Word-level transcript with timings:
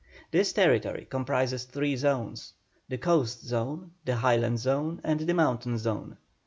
This 0.31 0.51
territory 0.51 1.05
comprises 1.07 1.65
three 1.65 1.95
zones; 1.95 2.53
the 2.89 2.97
coast 2.97 3.43
zone, 3.45 3.91
the 4.03 4.15
highland 4.15 4.57
zone, 4.57 4.99
and 5.03 5.19
the 5.19 5.35
mountain 5.35 5.77
zone. 5.77 6.17